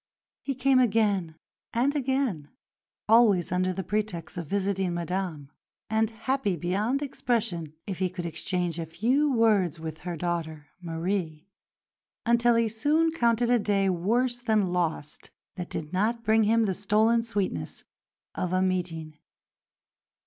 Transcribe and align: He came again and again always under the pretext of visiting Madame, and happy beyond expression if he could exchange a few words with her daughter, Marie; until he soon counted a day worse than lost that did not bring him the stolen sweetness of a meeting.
He 0.41 0.55
came 0.55 0.79
again 0.79 1.35
and 1.73 1.95
again 1.95 2.49
always 3.07 3.51
under 3.51 3.71
the 3.71 3.83
pretext 3.83 4.35
of 4.35 4.47
visiting 4.47 4.95
Madame, 4.95 5.51
and 5.91 6.09
happy 6.09 6.55
beyond 6.55 7.03
expression 7.03 7.75
if 7.85 7.99
he 7.99 8.09
could 8.09 8.25
exchange 8.25 8.79
a 8.79 8.87
few 8.87 9.31
words 9.31 9.79
with 9.79 9.99
her 9.99 10.17
daughter, 10.17 10.69
Marie; 10.81 11.45
until 12.25 12.55
he 12.55 12.67
soon 12.67 13.11
counted 13.11 13.51
a 13.51 13.59
day 13.59 13.91
worse 13.91 14.39
than 14.41 14.73
lost 14.73 15.29
that 15.53 15.69
did 15.69 15.93
not 15.93 16.23
bring 16.23 16.45
him 16.45 16.63
the 16.63 16.73
stolen 16.73 17.21
sweetness 17.21 17.83
of 18.33 18.53
a 18.53 18.59
meeting. 18.63 19.19